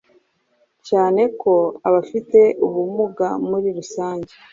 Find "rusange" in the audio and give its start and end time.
3.77-4.31